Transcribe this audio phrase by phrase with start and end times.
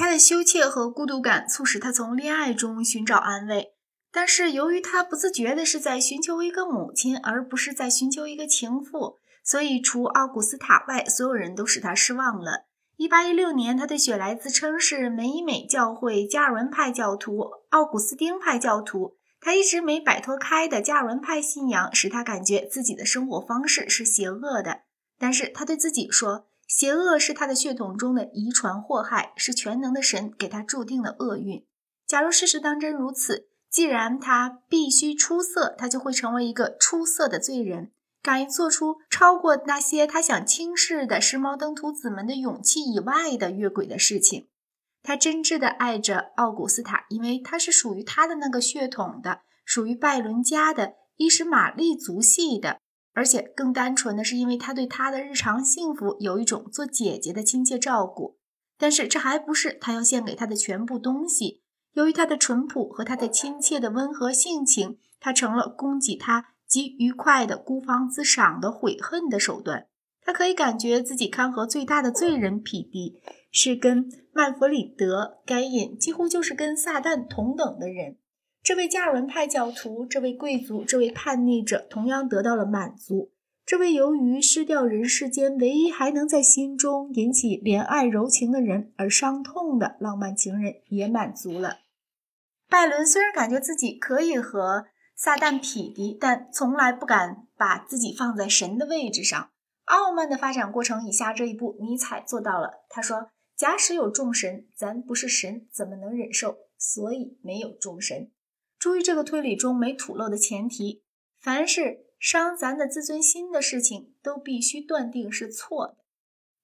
[0.00, 3.74] 他的羞怯和孤独感促使他从恋爱中寻找安慰，
[4.10, 12.64] 但是由于他不自觉的是在寻求一个母亲，而不是在寻求一个情妇，所以除奥古斯塔外，所有人都使他失望了。
[12.96, 19.18] 一八一六年，他对雪莱自称是美美教会加尔文派教徒、奥古斯丁派教徒。
[19.38, 24.80] 他一直没摆脱开的加尔文派信仰，使他感觉自己的生活方式是邪恶的。
[25.18, 31.66] 但是他对自己说，邪恶是他的血统中的遗传祸害，是全能的神给他注定的厄运。
[32.06, 37.90] 假如事实当真如此，既然他必须出色，他就会成为一个出色的罪人。
[38.22, 44.46] 敢于做出超过那些他想轻视的时髦登徒子们的勇气以外的越轨的事情。
[45.02, 52.79] 他真挚地爱着奥古斯塔，因为他是属于他的那个血统的，属于拜伦家的伊什玛利族系的。
[53.12, 58.38] 而且更单纯的是，因为他对他的日常幸福有一种做姐姐的亲切照顾。
[58.78, 61.62] 但是这还不是他要献给他的全部东西。
[61.92, 66.54] 由于他的淳朴和他的亲切的温和性情，他成了供给他。
[66.70, 69.88] 极愉快的孤芳自赏的悔恨的手段，
[70.22, 78.18] 他可以感觉自己堪和最大的罪人匹敌，是跟曼弗里德、该隐，几乎就是跟撒旦同等的人。
[78.62, 83.32] 这位加尔文派教徒，这位贵族，这位叛逆者，同样得到了满足。
[83.66, 91.78] 这位由于失掉人世间唯一还能在心中引起怜爱柔情的人而伤痛的浪漫情人，也满足了。
[92.68, 94.86] 拜伦虽然感觉自己可以和。
[95.16, 99.50] 撒旦匹敌，但从来不敢把自己放在神的位置上。
[99.84, 102.86] 傲慢的发展过程以下这一步，尼采做到了。
[102.88, 106.56] 他说：“假使有众神，咱不是神，怎么能忍受？
[106.78, 108.30] 所以没有众神。”
[108.80, 111.02] 注意这个推理中没吐露的前提：
[111.38, 115.98] 凡是伤咱的自尊心的事情，都必须断定是错的。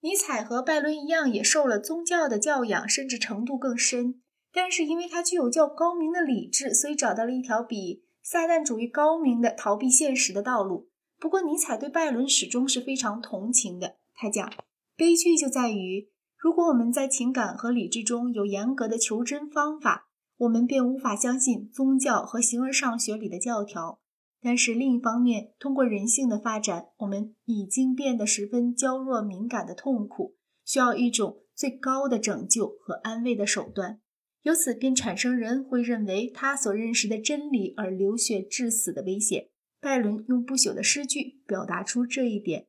[0.00, 4.22] 尼采和拜伦一样，也受了宗教的教养，甚至程度更深。
[4.50, 8.04] 但是因为他具有较高明的理智，所以找到了一条比。
[8.22, 10.88] 撒旦主义高明的逃避现实的道路。
[11.20, 13.96] 不过，尼采对拜伦始终是非常同情的。
[14.14, 14.50] 他讲，
[14.96, 20.08] 悲剧就在于，如果我们在情感和理智中有严格的求真方法，
[20.38, 24.00] 我们便无法相信宗教和形而上学里的教条。
[24.42, 34.00] 但是另一方面，通过人性的发展，我们已经变得十分娇弱敏感的痛苦，需要一种最高的拯救和安慰的手段。
[34.42, 39.48] 由此便产生人会认为他所认识的真理而流血致死的危险。
[39.80, 42.68] 拜伦用不朽的诗句表达出这一点：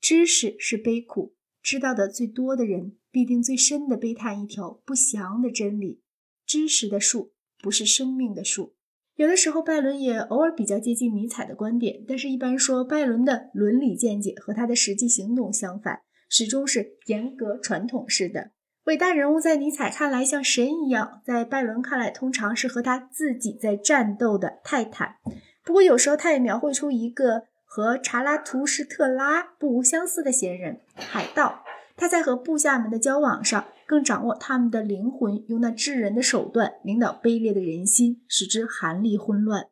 [0.00, 6.02] 知识是悲苦，知道的最多的人必定最深的悲叹一条不祥的真理。
[6.46, 8.74] 知识的树不是生命的树。
[9.16, 18.50] 有的时候，拜伦也偶尔比较接近尼采的观点，但是一般说，拜伦的伦理见解和他的实际行动相反，始终是严格传统式的。
[18.84, 25.16] 伟大人物在尼采看来像神一样，在拜伦看来通常是和他自己在战斗的泰坦。
[25.64, 31.64] 不过有时候他也描绘出一个和查拉图什特拉不无相似的闲人——海盗。
[31.96, 39.68] 他在和部下们的交往上更掌握他们的灵魂，用那智人的手段领导卑劣的人心，使之寒戾混乱。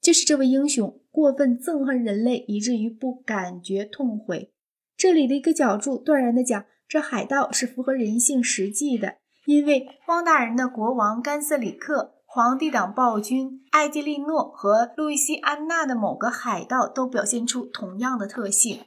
[0.00, 4.52] 就是这位英雄过分憎恨人类，以至于不感觉痛悔。
[4.96, 6.64] 这里的一个角注断然地讲。
[6.88, 9.14] 这海盗是符合人性实际的，
[9.46, 18.80] 因为汪大人的国王甘瑟里克、皇帝党暴君艾迪利诺和路易西安娜的某个海盗都表现出同样的特性。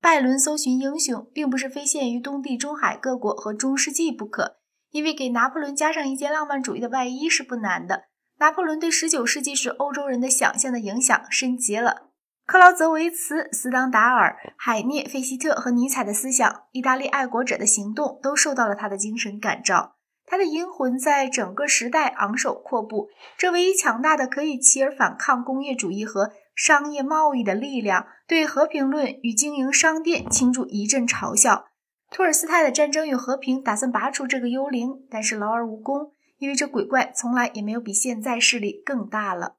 [0.00, 4.58] 拜伦搜寻英雄，并不是非限于东地中海各国和中世纪不可，
[4.90, 8.04] 因为给拿破仑加上一件浪漫主义的外衣是不难的。
[8.38, 12.12] 拿破仑对19世纪时欧洲人的想象的影响深极了。
[12.46, 19.97] 克劳泽维茨、斯当达尔、海涅、费希特和尼采的思想，意大利爱国者的行动，都受到了他的精神感召。
[20.28, 23.08] 他的阴魂在整个时代昂首阔步。
[23.36, 31.66] 这唯一强大的可以起而反抗工业主义和商业贸易的力量，对和平论与经营商店倾注一阵嘲笑。
[32.10, 39.56] 托尔斯泰的《战争与和平》打算拔除这个幽灵，但是劳而无功，因为这鬼怪从来也没有比现在势力更大了。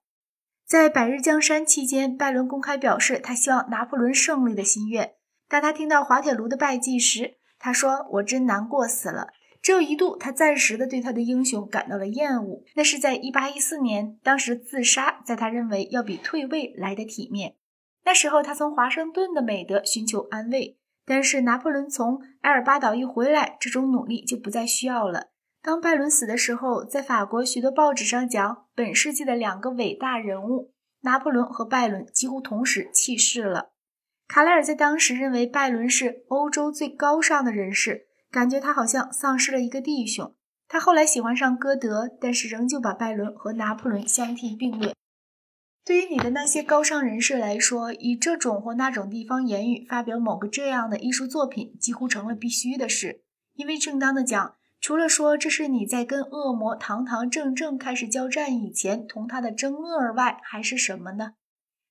[0.68, 5.13] 在百日江山期间，拜伦公开表示他希望拿破仑胜利的心愿。
[5.48, 9.30] 当他听到滑铁卢的败绩时，他说：“我真难过死了。”
[9.61, 12.63] 只有一度，他暂时的对他的英雄感到了厌恶。
[12.75, 17.56] 那是在1814年，当时自杀在他认为要比退位来的体面。
[18.06, 25.27] 那时候，他从华盛顿的美德寻求安慰，但是拿破仑从埃尔巴岛一回来，这种努力就不再需要了。
[25.61, 30.71] 当拜伦死的时候，在法国许多报纸上讲，本世纪的两个伟大人物
[31.01, 33.73] 拿破仑和拜伦几乎同时去世了。
[34.27, 40.36] 卡莱尔在当时认为拜伦是欧洲最高尚的人士，感觉他好像丧失了一个弟兄。
[40.68, 44.94] 他后来喜欢上歌德，但是仍旧把拜伦和拿破仑相提并论。
[45.84, 53.24] 对于你的那些高尚人士来说，以这种或那种地方言语发表某个这样的艺术作品，几乎成了必须的事。
[53.56, 61.34] 因为正当的讲，除了说这是你在跟恶魔堂堂正正开始交战以前同他的争论外，还是什么呢？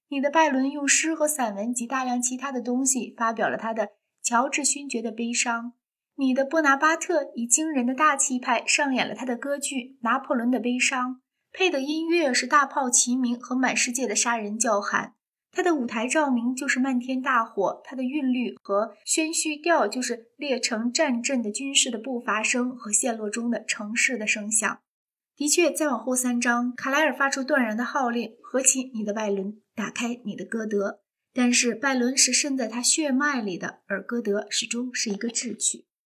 [0.09, 3.89] 你的拜伦用诗和散文及大量其他的东西发表了他的
[4.23, 5.73] 乔治勋爵的悲伤。
[6.21, 11.13] 你的波拿巴特以惊人的大气派上演了他的歌剧《拿破仑的悲伤》，
[11.53, 15.15] 配的音乐是大炮齐鸣和满世界的杀人叫喊。
[15.53, 24.81] 他的舞台照明就是漫天大火，他的韵律和宣叙调就是列成战阵的军事的步伐声和陷落中的城市的声响。
[25.37, 30.99] 的确，再往后三章，卡莱尔发出断然的号令：合起你的拜伦，打开你的歌德。
[31.33, 35.85] 但是拜伦是渗在他血脉里的，而歌德始终是一个智取。